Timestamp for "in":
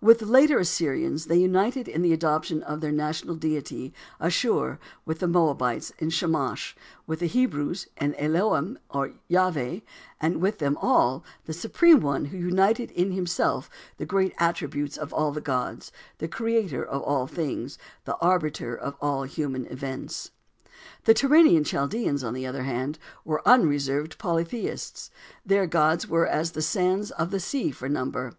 1.88-2.02, 5.98-6.08, 8.00-8.14, 12.92-13.10